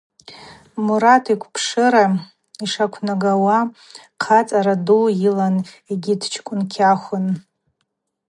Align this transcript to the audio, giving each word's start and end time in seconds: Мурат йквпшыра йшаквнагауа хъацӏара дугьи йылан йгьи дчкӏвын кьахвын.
Мурат 0.85 1.25
йквпшыра 1.33 2.05
йшаквнагауа 2.65 3.59
хъацӏара 4.23 4.75
дугьи 4.85 5.17
йылан 5.23 5.55
йгьи 5.93 6.15
дчкӏвын 6.19 6.61
кьахвын. 6.73 7.27